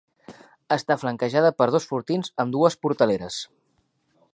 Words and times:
Està 0.75 0.97
flanquejada 1.01 1.53
per 1.61 1.69
dos 1.77 1.87
fortins 1.93 2.33
amb 2.45 2.59
dues 2.59 2.83
portaleres. 2.87 3.43